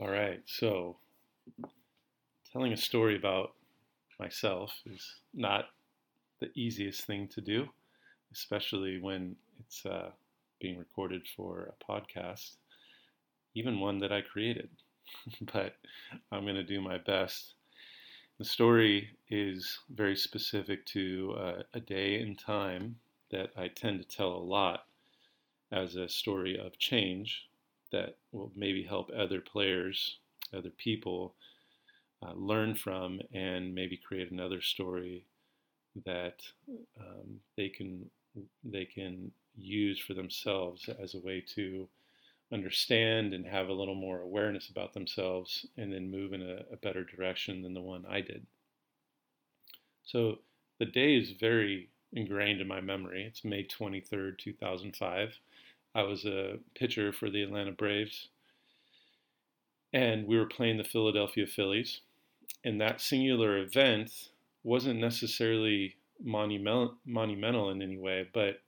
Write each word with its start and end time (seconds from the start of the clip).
All 0.00 0.10
right, 0.10 0.40
so 0.46 0.96
telling 2.52 2.72
a 2.72 2.76
story 2.76 3.14
about 3.14 3.52
myself 4.18 4.72
is 4.86 5.20
not 5.32 5.66
the 6.40 6.50
easiest 6.56 7.04
thing 7.04 7.28
to 7.28 7.40
do, 7.40 7.68
especially 8.32 9.00
when 9.00 9.36
it's 9.60 9.86
uh, 9.86 10.10
being 10.60 10.78
recorded 10.78 11.22
for 11.36 11.72
a 11.72 11.92
podcast, 11.92 12.56
even 13.54 13.78
one 13.78 14.00
that 14.00 14.10
I 14.10 14.20
created. 14.20 14.68
but 15.52 15.76
I'm 16.32 16.42
going 16.42 16.56
to 16.56 16.64
do 16.64 16.80
my 16.80 16.98
best. 16.98 17.54
The 18.38 18.44
story 18.44 19.10
is 19.30 19.78
very 19.90 20.16
specific 20.16 20.84
to 20.86 21.36
uh, 21.38 21.62
a 21.72 21.78
day 21.78 22.18
in 22.20 22.34
time 22.34 22.96
that 23.30 23.50
I 23.56 23.68
tend 23.68 24.02
to 24.02 24.08
tell 24.16 24.32
a 24.32 24.48
lot 24.48 24.86
as 25.70 25.94
a 25.94 26.08
story 26.08 26.58
of 26.58 26.78
change 26.78 27.48
that 27.94 28.16
will 28.32 28.50
maybe 28.56 28.82
help 28.82 29.08
other 29.16 29.40
players, 29.40 30.18
other 30.52 30.70
people 30.70 31.36
uh, 32.26 32.32
learn 32.34 32.74
from, 32.74 33.20
and 33.32 33.72
maybe 33.72 33.96
create 33.96 34.32
another 34.32 34.60
story 34.60 35.24
that 36.04 36.40
um, 37.00 37.38
they 37.56 37.68
can 37.68 38.10
they 38.64 38.84
can 38.84 39.30
use 39.56 40.00
for 40.00 40.12
themselves 40.12 40.90
as 41.00 41.14
a 41.14 41.20
way 41.20 41.40
to 41.54 41.88
understand 42.52 43.32
and 43.32 43.46
have 43.46 43.68
a 43.68 43.72
little 43.72 43.94
more 43.94 44.20
awareness 44.20 44.68
about 44.68 44.92
themselves 44.92 45.64
and 45.76 45.92
then 45.92 46.10
move 46.10 46.32
in 46.32 46.42
a, 46.42 46.64
a 46.72 46.76
better 46.82 47.04
direction 47.04 47.62
than 47.62 47.74
the 47.74 47.80
one 47.80 48.04
I 48.10 48.20
did. 48.20 48.44
So 50.02 50.38
the 50.80 50.86
day 50.86 51.14
is 51.14 51.30
very 51.30 51.90
ingrained 52.12 52.60
in 52.60 52.66
my 52.66 52.80
memory. 52.80 53.24
It's 53.24 53.44
May 53.44 53.64
23rd, 53.64 54.38
2005. 54.38 55.28
I 55.94 56.02
was 56.02 56.24
a 56.24 56.58
pitcher 56.74 57.12
for 57.12 57.30
the 57.30 57.42
Atlanta 57.42 57.72
Braves, 57.72 58.28
and 59.92 60.26
we 60.26 60.36
were 60.36 60.46
playing 60.46 60.78
the 60.78 60.84
Philadelphia 60.84 61.46
Phillies. 61.46 62.00
And 62.64 62.80
that 62.80 63.00
singular 63.00 63.58
event 63.58 64.10
wasn't 64.64 64.98
necessarily 64.98 65.96
monumental, 66.20 67.70
in 67.70 67.82
any 67.82 67.98
way, 67.98 68.28
but 68.32 68.60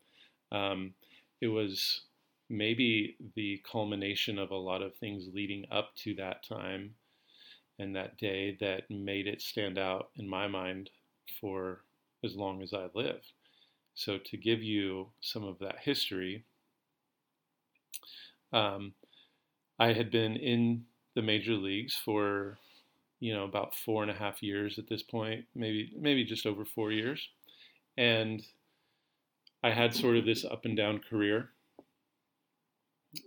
um, 0.52 0.94
it 1.40 1.48
was 1.48 2.02
maybe 2.48 3.16
the 3.34 3.60
culmination 3.70 4.38
of 4.38 4.50
a 4.50 4.56
lot 4.56 4.82
of 4.82 4.94
things 4.94 5.28
leading 5.32 5.64
up 5.70 5.94
to 5.96 6.14
that 6.14 6.46
time 6.46 6.94
and 7.78 7.96
that 7.96 8.16
day 8.18 8.56
that 8.60 8.90
made 8.90 9.26
it 9.26 9.42
stand 9.42 9.78
out 9.78 10.10
in 10.16 10.28
my 10.28 10.46
mind 10.46 10.90
for 11.40 11.80
as 12.24 12.36
long 12.36 12.62
as 12.62 12.72
I 12.72 12.86
live. 12.94 13.20
So, 13.94 14.18
to 14.18 14.36
give 14.36 14.62
you 14.62 15.08
some 15.20 15.42
of 15.42 15.58
that 15.60 15.78
history, 15.80 16.44
um, 18.52 18.92
I 19.78 19.92
had 19.92 20.10
been 20.10 20.36
in 20.36 20.84
the 21.14 21.22
major 21.22 21.54
leagues 21.54 21.94
for, 21.94 22.58
you 23.20 23.34
know, 23.34 23.44
about 23.44 23.74
four 23.74 24.02
and 24.02 24.10
a 24.10 24.14
half 24.14 24.42
years 24.42 24.78
at 24.78 24.88
this 24.88 25.02
point, 25.02 25.46
maybe 25.54 25.92
maybe 25.98 26.24
just 26.24 26.46
over 26.46 26.64
four 26.64 26.92
years, 26.92 27.28
and 27.96 28.42
I 29.62 29.70
had 29.70 29.94
sort 29.94 30.16
of 30.16 30.24
this 30.24 30.44
up 30.44 30.64
and 30.64 30.76
down 30.76 31.00
career. 31.00 31.50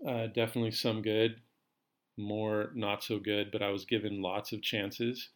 Uh, 0.08 0.28
definitely 0.28 0.72
some 0.72 1.02
good, 1.02 1.42
more 2.18 2.72
not 2.76 3.04
so 3.04 3.18
good, 3.18 3.52
but 3.52 3.64
I 3.64 3.70
was 3.70 3.86
given 3.86 4.22
lots 4.22 4.52
of 4.52 4.62
chances, 4.62 5.30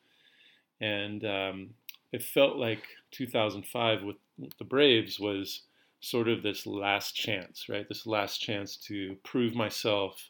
and 0.80 1.26
um, 1.26 1.70
it 2.12 2.24
felt 2.24 2.58
like 2.58 2.84
2005 3.12 4.04
with 4.04 4.18
the 4.58 4.64
Braves 4.64 5.20
was 5.20 5.64
sort 6.04 6.28
of 6.28 6.44
this 6.44 6.68
last 6.68 7.16
chance, 7.16 7.70
right? 7.70 7.88
This 7.88 8.06
last 8.06 8.40
chance 8.40 8.76
to 8.88 9.16
prove 9.24 9.56
myself 9.56 10.30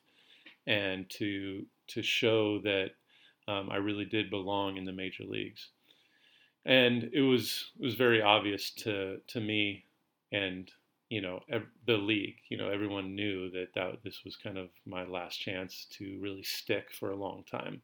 and 0.68 1.10
to 1.10 1.66
to 1.88 2.04
show 2.04 2.60
that 2.60 2.92
um, 3.48 3.70
I 3.72 3.78
really 3.78 4.06
did 4.06 4.30
belong 4.30 4.78
in 4.78 4.86
the 4.86 4.94
major 4.94 5.24
leagues. 5.24 5.70
And 6.64 7.10
it 7.12 7.22
was 7.22 7.72
it 7.80 7.84
was 7.84 7.96
very 7.96 8.22
obvious 8.22 8.70
to 8.84 9.18
to 9.28 9.42
me 9.42 9.86
and 10.31 10.70
you 11.09 11.22
know 11.22 11.40
ev- 11.50 11.74
the 11.88 11.97
league. 11.97 12.38
You 12.50 12.58
know 12.58 12.70
everyone 12.70 13.16
knew 13.16 13.50
that, 13.50 13.74
that 13.74 14.03
this 14.03 14.24
was 14.24 14.36
kind 14.36 14.59
of 14.59 14.70
my 14.86 15.06
last 15.06 15.38
chance 15.38 15.88
to 15.97 16.20
really 16.22 16.44
stick 16.44 16.92
for 16.92 17.09
a 17.09 17.16
long 17.16 17.44
time. 17.50 17.81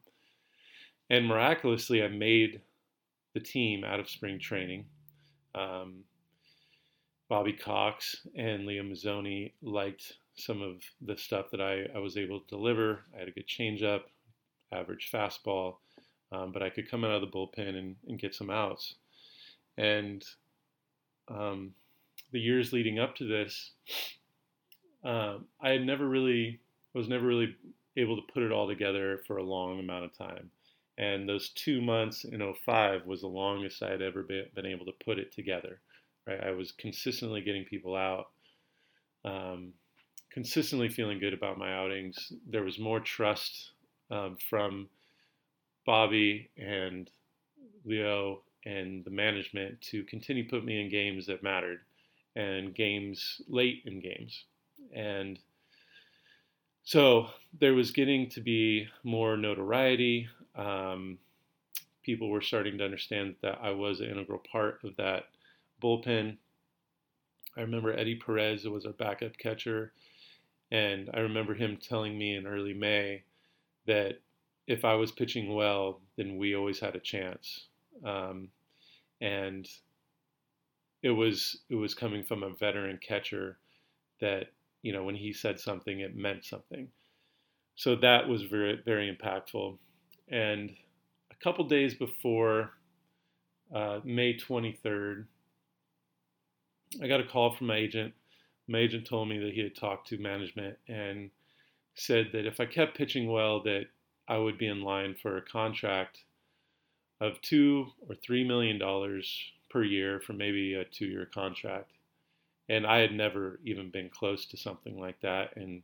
And 1.10 1.26
miraculously, 1.26 2.04
I 2.04 2.08
made 2.08 2.60
the 3.34 3.40
team 3.40 3.82
out 3.82 3.98
of 3.98 4.08
spring 4.08 4.38
training. 4.38 4.84
Um, 5.56 6.04
Bobby 7.30 7.52
Cox 7.52 8.26
and 8.34 8.66
Leo 8.66 8.82
Mazzone 8.82 9.52
liked 9.62 10.14
some 10.34 10.60
of 10.60 10.82
the 11.00 11.16
stuff 11.16 11.46
that 11.52 11.60
I, 11.60 11.86
I 11.94 12.00
was 12.00 12.16
able 12.16 12.40
to 12.40 12.46
deliver. 12.48 13.02
I 13.14 13.20
had 13.20 13.28
a 13.28 13.30
good 13.30 13.46
changeup, 13.46 14.00
average 14.72 15.10
fastball, 15.14 15.76
um, 16.32 16.50
but 16.50 16.60
I 16.60 16.70
could 16.70 16.90
come 16.90 17.04
out 17.04 17.12
of 17.12 17.20
the 17.20 17.28
bullpen 17.28 17.78
and, 17.78 17.94
and 18.08 18.18
get 18.18 18.34
some 18.34 18.50
outs. 18.50 18.96
And 19.78 20.24
um, 21.28 21.72
the 22.32 22.40
years 22.40 22.72
leading 22.72 22.98
up 22.98 23.14
to 23.16 23.24
this, 23.24 23.74
um, 25.04 25.44
I 25.62 25.70
had 25.70 25.86
never 25.86 26.08
really 26.08 26.58
was 26.94 27.08
never 27.08 27.28
really 27.28 27.54
able 27.96 28.16
to 28.16 28.32
put 28.32 28.42
it 28.42 28.50
all 28.50 28.66
together 28.66 29.20
for 29.24 29.36
a 29.36 29.44
long 29.44 29.78
amount 29.78 30.04
of 30.04 30.18
time. 30.18 30.50
And 30.98 31.28
those 31.28 31.50
two 31.50 31.80
months 31.80 32.24
in 32.24 32.42
05 32.52 33.06
was 33.06 33.20
the 33.20 33.28
longest 33.28 33.84
I 33.84 33.90
had 33.90 34.02
ever 34.02 34.24
been, 34.24 34.46
been 34.52 34.66
able 34.66 34.86
to 34.86 35.04
put 35.04 35.20
it 35.20 35.32
together. 35.32 35.80
Right? 36.26 36.40
I 36.42 36.50
was 36.50 36.72
consistently 36.72 37.40
getting 37.40 37.64
people 37.64 37.96
out, 37.96 38.26
um, 39.24 39.72
consistently 40.30 40.88
feeling 40.88 41.18
good 41.18 41.34
about 41.34 41.58
my 41.58 41.74
outings. 41.74 42.32
There 42.48 42.62
was 42.62 42.78
more 42.78 43.00
trust 43.00 43.72
um, 44.10 44.36
from 44.48 44.88
Bobby 45.86 46.50
and 46.56 47.10
Leo 47.84 48.42
and 48.64 49.04
the 49.04 49.10
management 49.10 49.80
to 49.80 50.04
continue 50.04 50.48
put 50.48 50.64
me 50.64 50.80
in 50.80 50.90
games 50.90 51.26
that 51.26 51.42
mattered 51.42 51.80
and 52.36 52.74
games 52.74 53.40
late 53.48 53.82
in 53.86 54.00
games. 54.00 54.44
And 54.94 55.38
so 56.84 57.28
there 57.58 57.74
was 57.74 57.90
getting 57.90 58.28
to 58.30 58.40
be 58.40 58.88
more 59.02 59.36
notoriety. 59.36 60.28
Um, 60.56 61.18
people 62.02 62.28
were 62.28 62.40
starting 62.40 62.78
to 62.78 62.84
understand 62.84 63.36
that 63.42 63.58
I 63.62 63.70
was 63.70 64.00
an 64.00 64.06
integral 64.10 64.42
part 64.50 64.80
of 64.84 64.96
that 64.96 65.24
bullpen. 65.80 66.36
I 67.56 67.60
remember 67.60 67.92
Eddie 67.92 68.20
Perez 68.24 68.66
was 68.66 68.86
our 68.86 68.92
backup 68.92 69.36
catcher, 69.38 69.92
and 70.70 71.10
I 71.12 71.20
remember 71.20 71.54
him 71.54 71.76
telling 71.76 72.16
me 72.16 72.36
in 72.36 72.46
early 72.46 72.74
May 72.74 73.24
that 73.86 74.20
if 74.66 74.84
I 74.84 74.94
was 74.94 75.10
pitching 75.10 75.54
well, 75.54 76.00
then 76.16 76.36
we 76.36 76.54
always 76.54 76.78
had 76.78 76.94
a 76.94 77.00
chance. 77.00 77.66
Um, 78.04 78.48
and 79.20 79.68
it 81.02 81.10
was 81.10 81.58
it 81.68 81.74
was 81.74 81.94
coming 81.94 82.22
from 82.22 82.42
a 82.42 82.54
veteran 82.54 82.98
catcher 83.02 83.58
that 84.20 84.52
you 84.82 84.92
know 84.92 85.04
when 85.04 85.16
he 85.16 85.32
said 85.32 85.58
something, 85.58 86.00
it 86.00 86.16
meant 86.16 86.44
something. 86.44 86.88
So 87.74 87.96
that 87.96 88.28
was 88.28 88.42
very 88.42 88.80
very 88.84 89.14
impactful. 89.14 89.76
And 90.28 90.70
a 91.30 91.44
couple 91.44 91.64
days 91.66 91.94
before 91.94 92.70
uh, 93.74 94.00
May 94.04 94.36
23rd, 94.36 95.24
I 97.02 97.06
got 97.06 97.20
a 97.20 97.26
call 97.26 97.54
from 97.54 97.68
my 97.68 97.76
agent. 97.76 98.14
My 98.66 98.78
agent 98.78 99.06
told 99.06 99.28
me 99.28 99.38
that 99.38 99.52
he 99.52 99.60
had 99.60 99.76
talked 99.76 100.08
to 100.08 100.18
management 100.18 100.78
and 100.88 101.30
said 101.94 102.30
that 102.32 102.46
if 102.46 102.60
I 102.60 102.66
kept 102.66 102.96
pitching 102.96 103.30
well, 103.30 103.62
that 103.62 103.86
I 104.28 104.38
would 104.38 104.58
be 104.58 104.66
in 104.66 104.82
line 104.82 105.14
for 105.20 105.36
a 105.36 105.42
contract 105.42 106.18
of 107.20 107.40
two 107.42 107.86
or 108.08 108.14
three 108.14 108.44
million 108.44 108.78
dollars 108.78 109.52
per 109.68 109.82
year 109.84 110.20
for 110.20 110.32
maybe 110.32 110.74
a 110.74 110.84
two-year 110.84 111.26
contract. 111.26 111.92
And 112.68 112.86
I 112.86 112.98
had 112.98 113.12
never 113.12 113.58
even 113.64 113.90
been 113.90 114.08
close 114.08 114.46
to 114.46 114.56
something 114.56 114.98
like 114.98 115.20
that, 115.20 115.56
and 115.56 115.82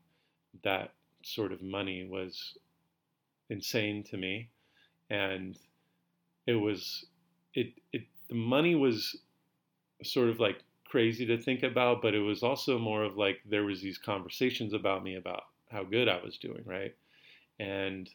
that 0.63 0.93
sort 1.23 1.53
of 1.53 1.63
money 1.63 2.07
was 2.09 2.57
insane 3.51 4.05
to 4.05 4.17
me. 4.17 4.49
And 5.11 5.59
it 6.47 6.55
was 6.55 7.07
it 7.55 7.75
it 7.93 8.03
the 8.29 8.35
money 8.35 8.75
was 8.75 9.17
sort 10.03 10.29
of 10.29 10.41
like 10.41 10.63
crazy 10.91 11.27
to 11.27 11.39
think 11.39 11.63
about, 11.63 12.03
but 12.03 12.15
it 12.15 12.21
was 12.21 12.43
also 12.43 12.79
more 12.79 13.05
of 13.05 13.17
like 13.17 13.41
there 13.45 13.65
was 13.65 13.81
these 13.83 13.99
conversations 13.99 14.73
about 14.73 15.03
me 15.03 15.17
about 15.17 15.43
how 15.71 15.85
good 15.85 16.09
I 16.09 16.21
was 16.25 16.39
doing, 16.39 16.63
right? 16.65 16.95
And 17.59 18.09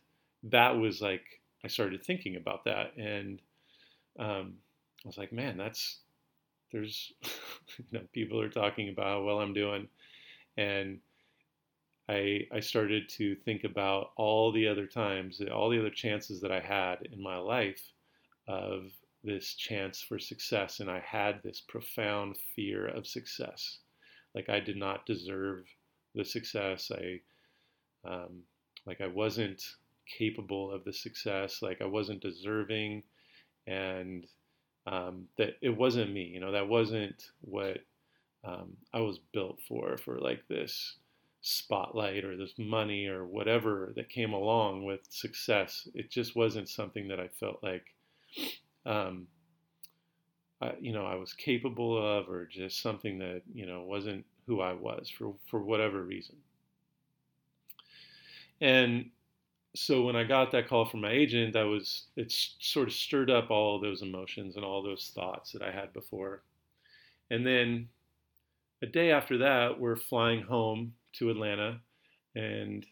that 0.43 0.77
was 0.77 1.01
like 1.01 1.23
I 1.63 1.67
started 1.67 2.03
thinking 2.03 2.35
about 2.35 2.65
that, 2.65 2.95
and 2.97 3.41
um, 4.19 4.55
I 5.05 5.07
was 5.07 5.17
like, 5.17 5.33
man, 5.33 5.57
that's 5.57 5.99
there's 6.71 7.13
you 7.77 7.85
know 7.91 8.01
people 8.13 8.39
are 8.41 8.49
talking 8.49 8.89
about 8.89 9.07
how 9.07 9.23
well 9.23 9.39
I'm 9.39 9.53
doing, 9.53 9.87
and 10.57 10.99
I 12.09 12.47
I 12.51 12.59
started 12.59 13.09
to 13.09 13.35
think 13.35 13.63
about 13.63 14.11
all 14.17 14.51
the 14.51 14.67
other 14.67 14.87
times, 14.87 15.41
all 15.51 15.69
the 15.69 15.79
other 15.79 15.89
chances 15.89 16.41
that 16.41 16.51
I 16.51 16.59
had 16.59 17.07
in 17.11 17.21
my 17.21 17.37
life 17.37 17.93
of 18.47 18.91
this 19.23 19.53
chance 19.53 20.01
for 20.01 20.19
success, 20.19 20.79
and 20.79 20.89
I 20.89 20.99
had 20.99 21.41
this 21.43 21.61
profound 21.61 22.37
fear 22.55 22.87
of 22.87 23.07
success. 23.07 23.79
Like 24.33 24.49
I 24.49 24.59
did 24.59 24.77
not 24.77 25.05
deserve 25.05 25.65
the 26.15 26.25
success. 26.25 26.91
I, 26.91 27.19
um, 28.07 28.43
like 28.85 29.01
I 29.01 29.07
wasn't 29.07 29.63
capable 30.17 30.71
of 30.71 30.83
the 30.83 30.93
success, 30.93 31.61
like 31.61 31.81
I 31.81 31.85
wasn't 31.85 32.21
deserving, 32.21 33.03
and 33.67 34.25
um, 34.87 35.27
that 35.37 35.57
it 35.61 35.75
wasn't 35.75 36.13
me. 36.13 36.23
You 36.23 36.39
know, 36.39 36.51
that 36.51 36.67
wasn't 36.67 37.31
what 37.41 37.79
um, 38.43 38.77
I 38.93 38.99
was 39.01 39.19
built 39.33 39.59
for, 39.67 39.97
for 39.97 40.19
like 40.19 40.47
this 40.47 40.97
spotlight 41.41 42.23
or 42.23 42.37
this 42.37 42.53
money 42.57 43.07
or 43.07 43.25
whatever 43.25 43.93
that 43.95 44.09
came 44.09 44.33
along 44.33 44.83
with 44.85 45.01
success. 45.09 45.87
It 45.93 46.09
just 46.09 46.35
wasn't 46.35 46.69
something 46.69 47.07
that 47.07 47.19
I 47.19 47.27
felt 47.39 47.63
like, 47.63 47.85
um, 48.85 49.27
I, 50.61 50.73
you 50.79 50.93
know, 50.93 51.05
I 51.05 51.15
was 51.15 51.33
capable 51.33 51.97
of, 51.97 52.29
or 52.29 52.45
just 52.45 52.81
something 52.81 53.19
that 53.19 53.41
you 53.53 53.65
know 53.65 53.83
wasn't 53.83 54.25
who 54.47 54.61
I 54.61 54.73
was 54.73 55.09
for 55.09 55.33
for 55.47 55.61
whatever 55.61 56.03
reason. 56.03 56.35
And 58.59 59.09
so 59.75 60.03
when 60.03 60.15
I 60.15 60.23
got 60.23 60.51
that 60.51 60.67
call 60.67 60.85
from 60.85 61.01
my 61.01 61.11
agent, 61.11 61.53
that 61.53 61.63
was 61.63 62.05
it 62.15 62.31
sort 62.59 62.87
of 62.87 62.93
stirred 62.93 63.31
up 63.31 63.49
all 63.49 63.79
those 63.79 64.01
emotions 64.01 64.55
and 64.55 64.65
all 64.65 64.83
those 64.83 65.11
thoughts 65.15 65.51
that 65.53 65.61
I 65.61 65.71
had 65.71 65.93
before. 65.93 66.43
And 67.29 67.45
then 67.45 67.87
a 68.81 68.85
day 68.85 69.11
after 69.11 69.37
that, 69.39 69.79
we're 69.79 69.95
flying 69.95 70.41
home 70.41 70.93
to 71.13 71.29
Atlanta, 71.29 71.79
and 72.35 72.85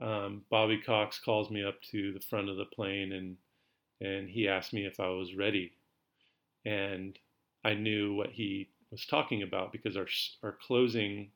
um, 0.00 0.42
Bobby 0.50 0.78
Cox 0.78 1.18
calls 1.18 1.50
me 1.50 1.64
up 1.64 1.80
to 1.90 2.12
the 2.12 2.20
front 2.20 2.48
of 2.48 2.56
the 2.56 2.66
plane, 2.66 3.12
and 3.12 3.36
and 4.00 4.28
he 4.28 4.48
asked 4.48 4.72
me 4.72 4.84
if 4.86 5.00
I 5.00 5.08
was 5.08 5.34
ready, 5.34 5.72
and 6.64 7.18
I 7.64 7.74
knew 7.74 8.14
what 8.14 8.30
he 8.30 8.68
was 8.90 9.06
talking 9.06 9.42
about 9.42 9.72
because 9.72 9.96
our 9.96 10.08
our 10.42 10.52
closing 10.52 11.30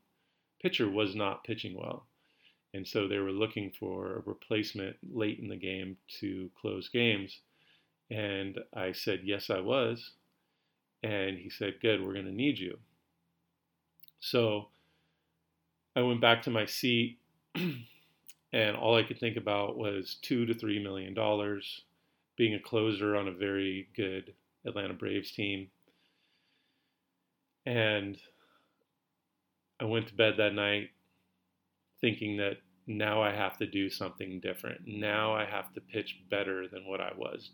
pitcher 0.60 0.88
was 0.88 1.14
not 1.14 1.44
pitching 1.44 1.76
well. 1.76 2.06
And 2.74 2.86
so 2.86 3.08
they 3.08 3.18
were 3.18 3.32
looking 3.32 3.70
for 3.70 4.16
a 4.16 4.22
replacement 4.26 4.96
late 5.10 5.38
in 5.38 5.48
the 5.48 5.56
game 5.56 5.96
to 6.20 6.50
close 6.60 6.88
games. 6.88 7.40
And 8.10 8.58
I 8.74 8.92
said, 8.92 9.20
Yes, 9.24 9.50
I 9.50 9.60
was. 9.60 10.12
And 11.02 11.38
he 11.38 11.48
said, 11.50 11.80
Good, 11.80 12.02
we're 12.02 12.12
going 12.12 12.26
to 12.26 12.32
need 12.32 12.58
you. 12.58 12.78
So 14.20 14.68
I 15.96 16.02
went 16.02 16.20
back 16.20 16.42
to 16.42 16.50
my 16.50 16.66
seat, 16.66 17.18
and 17.54 18.76
all 18.76 18.96
I 18.96 19.02
could 19.02 19.18
think 19.18 19.36
about 19.36 19.78
was 19.78 20.16
two 20.20 20.44
to 20.46 20.54
three 20.54 20.82
million 20.82 21.14
dollars, 21.14 21.82
being 22.38 22.54
a 22.54 22.60
closer 22.60 23.16
on 23.16 23.28
a 23.28 23.32
very 23.32 23.88
good 23.94 24.32
Atlanta 24.64 24.94
Braves 24.94 25.32
team. 25.32 25.68
And 27.66 28.16
I 29.80 29.84
went 29.84 30.06
to 30.06 30.14
bed 30.14 30.34
that 30.38 30.54
night 30.54 30.90
thinking 32.00 32.36
that 32.38 32.58
now 32.86 33.20
I 33.20 33.34
have 33.34 33.58
to 33.58 33.66
do 33.66 33.90
something 33.90 34.40
different. 34.40 34.80
Now 34.86 35.34
I 35.34 35.44
have 35.44 35.74
to 35.74 35.80
pitch 35.80 36.20
better 36.30 36.66
than 36.68 36.86
what 36.86 37.00
I 37.00 37.12
was 37.16 37.50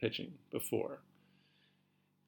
pitching 0.00 0.32
before. 0.50 1.00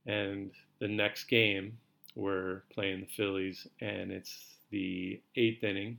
And 0.06 0.52
the 0.78 0.88
next 0.88 1.24
game, 1.24 1.78
we're 2.14 2.62
playing 2.72 3.00
the 3.00 3.06
Phillies, 3.16 3.66
and 3.80 4.12
it's 4.12 4.56
the 4.70 5.20
eighth 5.36 5.64
inning. 5.64 5.98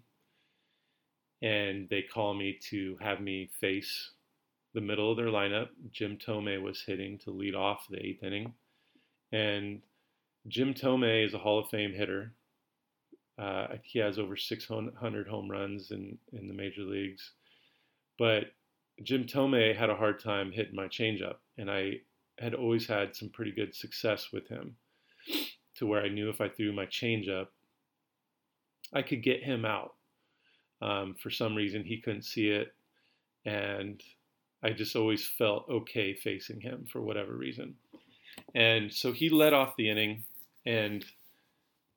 And 1.42 1.90
they 1.90 2.04
call 2.04 2.34
me 2.34 2.58
to 2.70 2.98
have 3.02 3.20
me 3.20 3.50
face 3.60 4.12
the 4.76 4.82
middle 4.82 5.10
of 5.10 5.18
their 5.18 5.28
lineup. 5.28 5.70
Jim 5.92 6.18
Thome 6.18 6.62
was 6.62 6.84
hitting 6.86 7.18
to 7.20 7.32
lead 7.32 7.56
off 7.56 7.88
the 7.90 8.06
eighth 8.06 8.22
inning. 8.22 8.54
And 9.32 9.82
Jim 10.48 10.74
Thome 10.74 11.26
is 11.26 11.34
a 11.34 11.40
Hall 11.40 11.58
of 11.58 11.70
Fame 11.70 11.94
hitter. 11.94 12.34
Uh, 13.40 13.68
he 13.84 14.00
has 14.00 14.20
over 14.20 14.36
600 14.36 15.28
home 15.28 15.50
runs 15.50 15.92
in, 15.92 16.18
in 16.34 16.48
the 16.48 16.54
major 16.54 16.82
leagues. 16.82 17.32
But 18.20 18.52
Jim 19.02 19.26
Thome 19.26 19.76
had 19.76 19.90
a 19.90 19.96
hard 19.96 20.22
time 20.22 20.52
hitting 20.52 20.76
my 20.76 20.88
changeup, 20.88 21.38
and 21.58 21.72
I 21.72 22.02
had 22.38 22.54
always 22.54 22.86
had 22.86 23.16
some 23.16 23.30
pretty 23.30 23.52
good 23.52 23.74
success 23.74 24.28
with 24.32 24.48
him 24.48 24.76
to 25.76 25.88
where 25.88 26.02
I 26.02 26.10
knew 26.10 26.30
if 26.30 26.42
I 26.42 26.50
threw 26.50 26.74
my 26.74 26.86
changeup, 26.86 27.48
I 28.94 29.02
could 29.02 29.24
get 29.24 29.44
him 29.44 29.66
out. 29.66 29.96
Um, 30.82 31.16
for 31.22 31.30
some 31.30 31.56
reason, 31.56 31.84
he 31.84 32.02
couldn't 32.02 32.24
see 32.24 32.50
it, 32.50 32.74
and 33.46 34.02
I 34.66 34.72
just 34.72 34.96
always 34.96 35.28
felt 35.28 35.70
okay 35.70 36.16
facing 36.16 36.62
him 36.62 36.88
for 36.92 37.00
whatever 37.00 37.34
reason. 37.34 37.76
And 38.56 38.92
so 38.92 39.12
he 39.12 39.30
led 39.30 39.54
off 39.54 39.76
the 39.78 39.92
inning, 39.92 40.24
and 40.66 41.06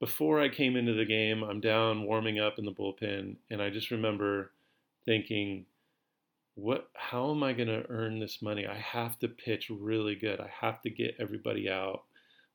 before 0.00 0.38
I 0.38 0.50
came 0.50 0.76
into 0.76 0.92
the 0.92 1.06
game, 1.06 1.42
I'm 1.42 1.60
down 1.60 2.04
warming 2.04 2.38
up 2.38 2.58
in 2.58 2.66
the 2.66 2.72
bullpen, 2.72 3.36
and 3.50 3.62
I 3.62 3.70
just 3.70 3.90
remember 3.90 4.52
thinking, 5.06 5.64
what 6.56 6.90
how 6.92 7.30
am 7.30 7.42
I 7.42 7.54
going 7.54 7.68
to 7.68 7.88
earn 7.88 8.20
this 8.20 8.42
money? 8.42 8.66
I 8.66 8.76
have 8.76 9.18
to 9.20 9.28
pitch 9.28 9.70
really 9.70 10.14
good. 10.14 10.38
I 10.38 10.50
have 10.60 10.82
to 10.82 10.90
get 10.90 11.16
everybody 11.18 11.70
out. 11.70 12.02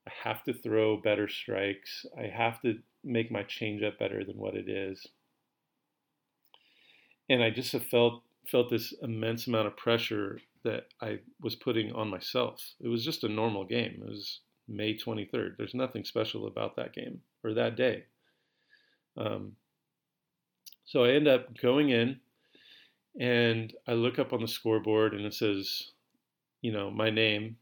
I 0.06 0.12
have 0.24 0.44
to 0.44 0.54
throw 0.54 0.98
better 0.98 1.28
strikes. 1.28 2.06
I 2.16 2.28
have 2.28 2.62
to 2.62 2.78
make 3.04 3.32
my 3.32 3.44
changeup 3.44 3.98
better 3.98 4.24
than 4.24 4.38
what 4.38 4.54
it 4.54 4.70
is. 4.70 5.08
And 7.30 7.42
I 7.42 7.50
just 7.50 7.72
have 7.72 7.86
felt 7.86 8.22
felt 8.48 8.70
this 8.70 8.94
immense 9.02 9.48
amount 9.48 9.68
of 9.68 9.78
pressure 9.78 10.40
that 10.64 10.88
I 11.02 11.20
was 11.42 11.56
putting 11.56 11.92
on 11.94 12.10
myself. 12.10 12.62
It 12.82 12.88
was 12.88 13.04
just 13.04 13.24
a 13.24 13.30
normal 13.30 13.66
game. 13.66 14.02
It 14.02 14.10
was 14.10 14.40
May 14.68 14.96
23rd. 14.96 15.58
There's 15.58 15.74
nothing 15.74 16.04
special 16.04 16.48
about 16.48 16.76
that 16.76 16.94
game 16.94 17.22
or 17.44 17.54
that 17.54 17.76
day. 17.76 18.06
Um, 19.18 19.54
so 20.86 21.04
I 21.04 21.12
end 21.12 21.28
up 21.28 21.58
going 21.60 21.90
in 21.90 22.20
and 23.20 23.74
I 23.88 23.94
look 23.94 24.20
up 24.20 24.34
on 24.34 24.42
the 24.42 24.48
scoreboard 24.48 25.14
and 25.14 25.26
it 25.26 25.34
says, 25.34 25.92
you 26.62 26.72
know, 26.72 26.90
my 26.90 27.10
name 27.10 27.58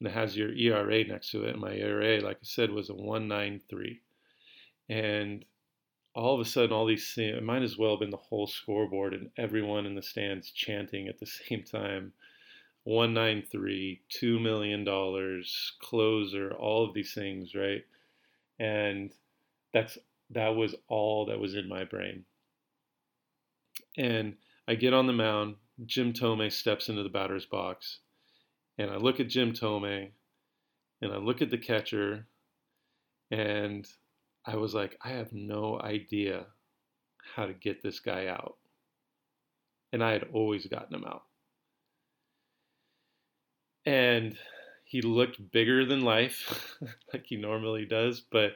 and 0.00 0.08
it 0.08 0.12
has 0.12 0.36
your 0.36 0.52
ERA 0.52 1.04
next 1.04 1.30
to 1.30 1.44
it. 1.44 1.52
And 1.52 1.60
my 1.60 1.72
ERA, 1.72 2.20
like 2.20 2.36
I 2.36 2.44
said, 2.44 2.70
was 2.70 2.90
a 2.90 2.94
193. 2.94 4.00
And 4.88 5.44
all 6.16 6.34
of 6.34 6.40
a 6.40 6.48
sudden, 6.48 6.72
all 6.72 6.86
these 6.86 7.12
things, 7.12 7.36
it 7.36 7.42
might 7.42 7.62
as 7.62 7.76
well 7.76 7.90
have 7.90 8.00
been 8.00 8.10
the 8.10 8.16
whole 8.16 8.46
scoreboard 8.46 9.12
and 9.12 9.30
everyone 9.36 9.84
in 9.84 9.94
the 9.94 10.02
stands 10.02 10.50
chanting 10.50 11.08
at 11.08 11.18
the 11.20 11.26
same 11.26 11.62
time 11.62 12.12
193, 12.84 14.00
$2 14.10 14.40
million, 14.40 14.84
closer, 15.82 16.52
all 16.52 16.86
of 16.86 16.94
these 16.94 17.12
things, 17.12 17.54
right? 17.54 17.84
And 18.58 19.12
that's 19.74 19.98
that 20.30 20.56
was 20.56 20.74
all 20.88 21.26
that 21.26 21.38
was 21.38 21.54
in 21.54 21.68
my 21.68 21.84
brain. 21.84 22.24
And 23.98 24.36
I 24.66 24.74
get 24.74 24.94
on 24.94 25.06
the 25.06 25.12
mound, 25.12 25.56
Jim 25.84 26.12
Thome 26.14 26.50
steps 26.50 26.88
into 26.88 27.02
the 27.02 27.08
batter's 27.08 27.44
box, 27.44 27.98
and 28.78 28.90
I 28.90 28.96
look 28.96 29.20
at 29.20 29.28
Jim 29.28 29.52
Thome 29.52 30.12
and 31.02 31.12
I 31.12 31.16
look 31.18 31.42
at 31.42 31.50
the 31.50 31.58
catcher 31.58 32.26
and 33.30 33.86
I 34.46 34.56
was 34.56 34.74
like, 34.74 34.96
I 35.02 35.08
have 35.10 35.32
no 35.32 35.80
idea 35.80 36.46
how 37.34 37.46
to 37.46 37.52
get 37.52 37.82
this 37.82 37.98
guy 38.00 38.28
out. 38.28 38.56
And 39.92 40.02
I 40.04 40.12
had 40.12 40.28
always 40.32 40.66
gotten 40.66 40.94
him 40.94 41.04
out. 41.04 41.24
And 43.84 44.36
he 44.84 45.02
looked 45.02 45.50
bigger 45.50 45.84
than 45.84 46.02
life, 46.02 46.76
like 47.12 47.24
he 47.26 47.36
normally 47.36 47.86
does, 47.86 48.20
but 48.20 48.52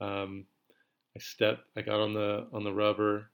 um, 0.00 0.46
I 1.16 1.20
stepped, 1.20 1.62
I 1.76 1.82
got 1.82 2.00
on 2.00 2.14
the 2.14 2.46
on 2.52 2.62
the 2.62 2.72
rubber, 2.72 3.30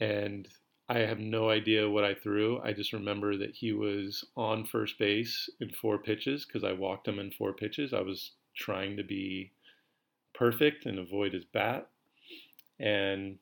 and 0.00 0.48
I 0.88 0.98
have 0.98 1.18
no 1.18 1.48
idea 1.48 1.88
what 1.88 2.04
I 2.04 2.14
threw. 2.14 2.60
I 2.62 2.72
just 2.72 2.92
remember 2.92 3.36
that 3.38 3.54
he 3.54 3.72
was 3.72 4.24
on 4.36 4.66
first 4.66 4.98
base 4.98 5.48
in 5.60 5.70
four 5.70 5.98
pitches 5.98 6.44
because 6.44 6.64
I 6.64 6.72
walked 6.72 7.08
him 7.08 7.18
in 7.18 7.30
four 7.30 7.54
pitches. 7.54 7.94
I 7.94 8.00
was 8.00 8.32
trying 8.54 8.96
to 8.98 9.04
be 9.04 9.52
perfect 10.34 10.86
and 10.86 10.98
avoid 10.98 11.32
his 11.32 11.44
bat. 11.44 11.88
And 12.78 13.38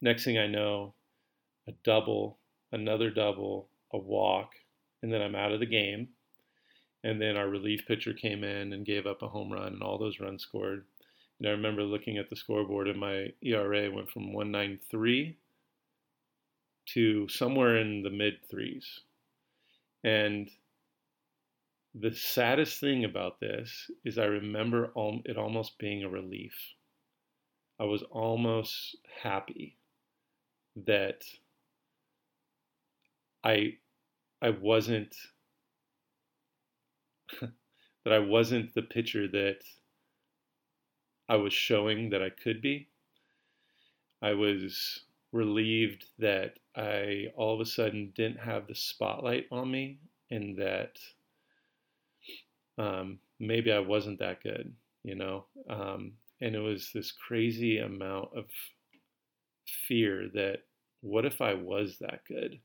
next 0.00 0.24
thing 0.24 0.38
I 0.38 0.46
know, 0.46 0.94
a 1.66 1.72
double, 1.84 2.38
another 2.70 3.10
double, 3.10 3.68
a 3.92 3.98
walk, 3.98 4.52
and 5.02 5.12
then 5.12 5.22
I'm 5.22 5.34
out 5.34 5.52
of 5.52 5.60
the 5.60 5.66
game. 5.66 6.08
And 7.04 7.20
then 7.20 7.36
our 7.36 7.48
relief 7.48 7.84
pitcher 7.86 8.12
came 8.12 8.44
in 8.44 8.72
and 8.72 8.86
gave 8.86 9.06
up 9.06 9.22
a 9.22 9.28
home 9.28 9.52
run, 9.52 9.72
and 9.72 9.82
all 9.82 9.98
those 9.98 10.20
runs 10.20 10.42
scored. 10.42 10.84
And 11.38 11.48
I 11.48 11.52
remember 11.52 11.82
looking 11.82 12.18
at 12.18 12.30
the 12.30 12.36
scoreboard, 12.36 12.86
and 12.86 13.00
my 13.00 13.32
ERA 13.42 13.90
went 13.90 14.10
from 14.10 14.32
193 14.32 15.36
to 16.94 17.28
somewhere 17.28 17.76
in 17.78 18.02
the 18.02 18.10
mid 18.10 18.34
threes. 18.48 19.00
And 20.04 20.48
the 21.94 22.12
saddest 22.12 22.80
thing 22.80 23.04
about 23.04 23.38
this 23.40 23.90
is 24.04 24.18
I 24.18 24.24
remember 24.24 24.92
it 25.24 25.36
almost 25.36 25.78
being 25.78 26.02
a 26.02 26.08
relief. 26.08 26.54
I 27.78 27.84
was 27.84 28.02
almost 28.04 28.96
happy 29.22 29.76
that 30.86 31.22
I 33.44 33.76
I 34.40 34.50
wasn't 34.50 35.14
that 37.40 38.12
I 38.12 38.20
wasn't 38.20 38.74
the 38.74 38.82
pitcher 38.82 39.28
that 39.28 39.58
I 41.28 41.36
was 41.36 41.52
showing 41.52 42.10
that 42.10 42.22
I 42.22 42.30
could 42.30 42.62
be. 42.62 42.88
I 44.22 44.32
was 44.32 45.04
relieved 45.32 46.06
that 46.18 46.58
I 46.76 47.26
all 47.36 47.54
of 47.54 47.60
a 47.60 47.66
sudden 47.66 48.12
didn't 48.14 48.40
have 48.40 48.66
the 48.66 48.74
spotlight 48.74 49.46
on 49.50 49.70
me 49.70 49.98
and 50.30 50.56
that 50.58 50.98
um, 52.78 53.18
maybe 53.38 53.72
I 53.72 53.78
wasn't 53.78 54.18
that 54.20 54.42
good, 54.42 54.72
you 55.02 55.14
know. 55.14 55.44
Um, 55.68 56.12
and 56.40 56.54
it 56.54 56.60
was 56.60 56.90
this 56.92 57.12
crazy 57.12 57.78
amount 57.78 58.30
of 58.36 58.46
fear 59.86 60.28
that 60.34 60.58
what 61.00 61.24
if 61.24 61.40
I 61.40 61.54
was 61.54 61.96
that 62.00 62.24
good? 62.26 62.58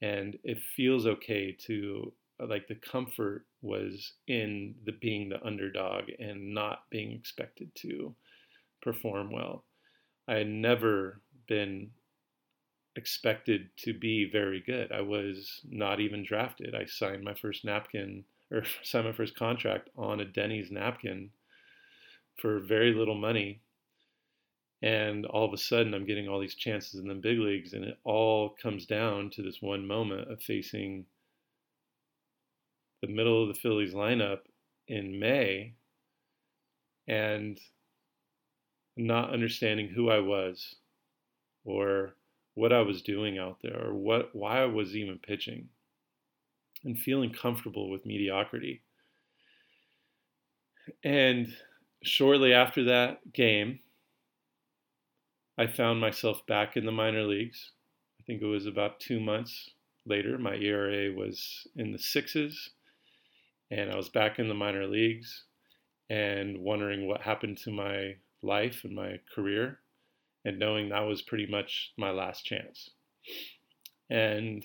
And 0.00 0.38
it 0.44 0.58
feels 0.76 1.06
okay 1.06 1.56
to 1.66 2.12
like 2.40 2.68
the 2.68 2.76
comfort 2.76 3.46
was 3.62 4.12
in 4.28 4.74
the 4.84 4.92
being 4.92 5.28
the 5.28 5.44
underdog 5.44 6.04
and 6.20 6.54
not 6.54 6.84
being 6.90 7.12
expected 7.12 7.74
to 7.74 8.14
perform 8.80 9.32
well. 9.32 9.64
I 10.28 10.34
had 10.34 10.48
never 10.48 11.20
been 11.48 11.90
expected 12.94 13.70
to 13.78 13.92
be 13.92 14.30
very 14.30 14.60
good. 14.60 14.92
I 14.92 15.00
was 15.00 15.60
not 15.68 16.00
even 16.00 16.22
drafted. 16.22 16.74
I 16.74 16.84
signed 16.84 17.24
my 17.24 17.34
first 17.34 17.64
napkin 17.64 18.24
or 18.50 18.62
signed 18.82 19.06
my 19.06 19.12
first 19.12 19.36
contract 19.36 19.90
on 19.96 20.20
a 20.20 20.24
Denny's 20.24 20.70
napkin 20.70 21.30
for 22.36 22.60
very 22.60 22.92
little 22.92 23.16
money. 23.16 23.60
And 24.80 25.26
all 25.26 25.44
of 25.44 25.52
a 25.52 25.58
sudden, 25.58 25.92
I'm 25.92 26.06
getting 26.06 26.28
all 26.28 26.40
these 26.40 26.54
chances 26.54 27.00
in 27.00 27.08
the 27.08 27.14
big 27.14 27.38
leagues, 27.38 27.72
and 27.72 27.84
it 27.84 27.98
all 28.04 28.54
comes 28.62 28.86
down 28.86 29.30
to 29.30 29.42
this 29.42 29.60
one 29.60 29.86
moment 29.88 30.30
of 30.30 30.40
facing 30.40 31.06
the 33.02 33.08
middle 33.08 33.42
of 33.42 33.48
the 33.48 33.60
Phillies 33.60 33.92
lineup 33.92 34.40
in 34.86 35.18
May 35.18 35.74
and 37.08 37.60
not 38.96 39.32
understanding 39.32 39.88
who 39.88 40.10
I 40.10 40.20
was 40.20 40.76
or 41.64 42.14
what 42.54 42.72
I 42.72 42.82
was 42.82 43.02
doing 43.02 43.38
out 43.38 43.58
there 43.62 43.88
or 43.88 43.94
what 43.94 44.34
why 44.34 44.62
I 44.62 44.66
was 44.66 44.96
even 44.96 45.18
pitching 45.18 45.68
and 46.84 46.98
feeling 46.98 47.32
comfortable 47.32 47.90
with 47.90 48.06
mediocrity. 48.06 48.82
And 51.04 51.54
shortly 52.02 52.52
after 52.52 52.84
that 52.84 53.32
game, 53.32 53.80
I 55.58 55.66
found 55.66 56.00
myself 56.00 56.46
back 56.46 56.76
in 56.76 56.86
the 56.86 56.92
minor 56.92 57.24
leagues. 57.24 57.72
I 58.20 58.24
think 58.24 58.42
it 58.42 58.46
was 58.46 58.66
about 58.66 59.00
two 59.00 59.20
months 59.20 59.70
later. 60.06 60.38
My 60.38 60.54
ERA 60.54 61.12
was 61.12 61.66
in 61.76 61.92
the 61.92 61.98
sixes, 61.98 62.70
and 63.70 63.90
I 63.90 63.96
was 63.96 64.08
back 64.08 64.38
in 64.38 64.48
the 64.48 64.54
minor 64.54 64.86
leagues 64.86 65.44
and 66.08 66.58
wondering 66.58 67.06
what 67.06 67.20
happened 67.22 67.58
to 67.58 67.70
my 67.70 68.14
life 68.42 68.84
and 68.84 68.94
my 68.94 69.18
career, 69.34 69.80
and 70.44 70.58
knowing 70.58 70.88
that 70.88 71.06
was 71.06 71.22
pretty 71.22 71.46
much 71.46 71.92
my 71.98 72.10
last 72.10 72.44
chance. 72.44 72.90
And 74.08 74.64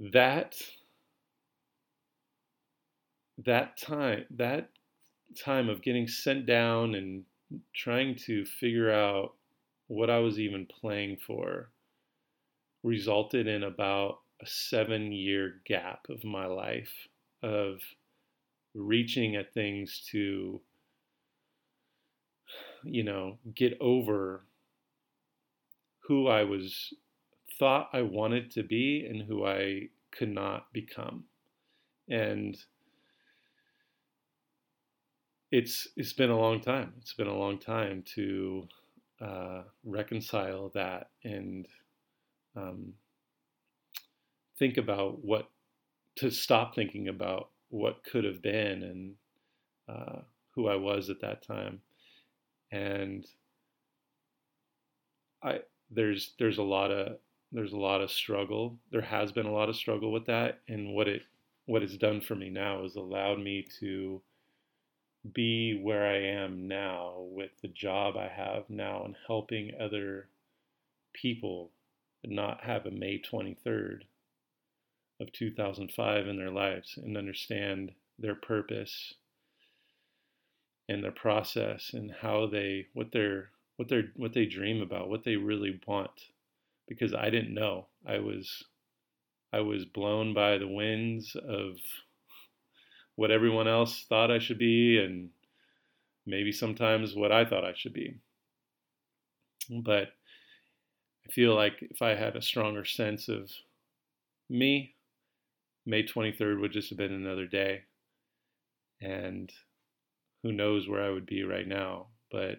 that 0.00 0.56
that 3.44 3.76
time 3.76 4.24
that 4.30 4.70
time 5.36 5.68
of 5.68 5.82
getting 5.82 6.08
sent 6.08 6.46
down 6.46 6.94
and 6.94 7.24
trying 7.74 8.14
to 8.14 8.44
figure 8.44 8.90
out 8.92 9.34
what 9.88 10.10
I 10.10 10.18
was 10.18 10.38
even 10.38 10.66
playing 10.66 11.18
for 11.26 11.70
resulted 12.82 13.46
in 13.46 13.62
about 13.64 14.20
a 14.42 14.46
seven 14.46 15.12
year 15.12 15.60
gap 15.64 16.06
of 16.08 16.24
my 16.24 16.46
life 16.46 16.92
of 17.42 17.80
reaching 18.74 19.36
at 19.36 19.54
things 19.54 20.06
to, 20.10 20.60
you 22.84 23.02
know, 23.02 23.38
get 23.54 23.76
over 23.80 24.44
who 26.00 26.28
I 26.28 26.44
was 26.44 26.92
thought 27.58 27.90
I 27.92 28.02
wanted 28.02 28.50
to 28.52 28.62
be 28.62 29.06
and 29.08 29.22
who 29.22 29.46
I 29.46 29.88
could 30.10 30.30
not 30.30 30.72
become. 30.72 31.24
And 32.08 32.56
it's 35.50 35.88
it's 35.96 36.12
been 36.12 36.30
a 36.30 36.38
long 36.38 36.60
time. 36.60 36.92
It's 36.98 37.14
been 37.14 37.26
a 37.26 37.36
long 37.36 37.58
time 37.58 38.02
to 38.14 38.68
uh, 39.20 39.62
reconcile 39.84 40.70
that 40.74 41.10
and 41.24 41.66
um, 42.56 42.94
think 44.58 44.76
about 44.76 45.24
what 45.24 45.48
to 46.16 46.30
stop 46.30 46.74
thinking 46.74 47.08
about 47.08 47.50
what 47.68 48.04
could 48.04 48.24
have 48.24 48.42
been 48.42 48.82
and 48.82 49.14
uh, 49.88 50.20
who 50.54 50.68
I 50.68 50.76
was 50.76 51.10
at 51.10 51.20
that 51.20 51.46
time. 51.46 51.80
And 52.72 53.26
I 55.42 55.60
there's 55.90 56.34
there's 56.38 56.58
a 56.58 56.62
lot 56.62 56.90
of 56.90 57.18
there's 57.56 57.72
a 57.72 57.78
lot 57.78 58.02
of 58.02 58.12
struggle. 58.12 58.76
There 58.92 59.00
has 59.00 59.32
been 59.32 59.46
a 59.46 59.52
lot 59.52 59.70
of 59.70 59.76
struggle 59.76 60.12
with 60.12 60.26
that, 60.26 60.60
and 60.68 60.94
what 60.94 61.08
it 61.08 61.22
what 61.64 61.82
it's 61.82 61.96
done 61.96 62.20
for 62.20 62.34
me 62.34 62.50
now 62.50 62.84
is 62.84 62.96
allowed 62.96 63.38
me 63.38 63.66
to 63.80 64.20
be 65.32 65.80
where 65.82 66.06
I 66.06 66.42
am 66.42 66.68
now 66.68 67.14
with 67.30 67.50
the 67.62 67.68
job 67.68 68.14
I 68.14 68.28
have 68.28 68.68
now 68.68 69.04
and 69.04 69.16
helping 69.26 69.72
other 69.80 70.28
people 71.14 71.70
not 72.24 72.62
have 72.62 72.84
a 72.84 72.90
May 72.90 73.20
23rd 73.20 74.00
of 75.18 75.32
2005 75.32 76.28
in 76.28 76.36
their 76.36 76.50
lives 76.50 76.98
and 77.02 77.16
understand 77.16 77.92
their 78.18 78.34
purpose 78.34 79.14
and 80.90 81.02
their 81.02 81.10
process 81.10 81.92
and 81.94 82.12
how 82.20 82.46
they 82.46 82.86
what 82.92 83.12
they're 83.12 83.48
what 83.76 83.88
they're 83.88 84.10
what 84.14 84.34
they 84.34 84.44
dream 84.44 84.82
about 84.82 85.08
what 85.08 85.24
they 85.24 85.36
really 85.36 85.80
want 85.86 86.10
because 86.88 87.14
I 87.14 87.30
didn't 87.30 87.54
know 87.54 87.86
I 88.06 88.18
was 88.18 88.64
I 89.52 89.60
was 89.60 89.84
blown 89.84 90.34
by 90.34 90.58
the 90.58 90.68
winds 90.68 91.36
of 91.36 91.76
what 93.14 93.30
everyone 93.30 93.68
else 93.68 94.04
thought 94.08 94.30
I 94.30 94.38
should 94.38 94.58
be 94.58 94.98
and 94.98 95.30
maybe 96.26 96.52
sometimes 96.52 97.14
what 97.14 97.32
I 97.32 97.44
thought 97.44 97.64
I 97.64 97.72
should 97.74 97.94
be. 97.94 98.16
But 99.70 100.08
I 101.26 101.32
feel 101.32 101.54
like 101.54 101.78
if 101.80 102.02
I 102.02 102.14
had 102.14 102.36
a 102.36 102.42
stronger 102.42 102.84
sense 102.84 103.28
of 103.28 103.50
me, 104.48 104.94
May 105.86 106.02
23rd 106.02 106.60
would 106.60 106.72
just 106.72 106.90
have 106.90 106.98
been 106.98 107.12
another 107.12 107.46
day. 107.46 107.82
And 109.00 109.50
who 110.42 110.52
knows 110.52 110.88
where 110.88 111.02
I 111.02 111.10
would 111.10 111.26
be 111.26 111.42
right 111.42 111.66
now. 111.66 112.08
But 112.30 112.58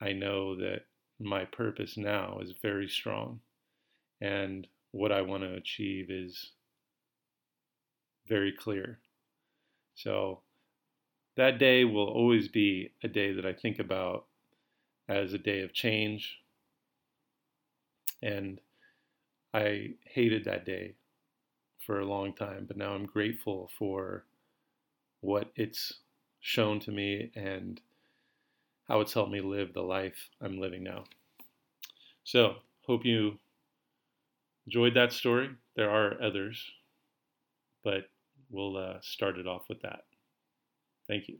I 0.00 0.12
know 0.12 0.56
that 0.56 0.86
my 1.20 1.44
purpose 1.44 1.96
now 1.96 2.38
is 2.40 2.54
very 2.62 2.88
strong. 2.88 3.40
And 4.22 4.68
what 4.92 5.10
I 5.10 5.20
want 5.22 5.42
to 5.42 5.52
achieve 5.54 6.10
is 6.10 6.52
very 8.28 8.52
clear. 8.52 9.00
So 9.96 10.42
that 11.36 11.58
day 11.58 11.84
will 11.84 12.06
always 12.06 12.46
be 12.46 12.92
a 13.02 13.08
day 13.08 13.32
that 13.32 13.44
I 13.44 13.52
think 13.52 13.80
about 13.80 14.26
as 15.08 15.32
a 15.32 15.38
day 15.38 15.62
of 15.62 15.72
change. 15.72 16.38
And 18.22 18.60
I 19.52 19.94
hated 20.04 20.44
that 20.44 20.64
day 20.64 20.94
for 21.84 21.98
a 21.98 22.06
long 22.06 22.32
time, 22.32 22.66
but 22.68 22.76
now 22.76 22.94
I'm 22.94 23.06
grateful 23.06 23.70
for 23.76 24.24
what 25.20 25.50
it's 25.56 25.94
shown 26.38 26.78
to 26.80 26.92
me 26.92 27.32
and 27.34 27.80
how 28.86 29.00
it's 29.00 29.14
helped 29.14 29.32
me 29.32 29.40
live 29.40 29.72
the 29.72 29.82
life 29.82 30.28
I'm 30.40 30.60
living 30.60 30.84
now. 30.84 31.04
So, 32.22 32.58
hope 32.86 33.04
you 33.04 33.38
enjoyed 34.66 34.94
that 34.94 35.12
story. 35.12 35.50
There 35.76 35.90
are 35.90 36.22
others, 36.22 36.64
but 37.84 38.04
we'll 38.50 38.76
uh, 38.76 38.98
start 39.02 39.38
it 39.38 39.46
off 39.46 39.62
with 39.68 39.82
that. 39.82 40.02
Thank 41.08 41.28
you. 41.28 41.38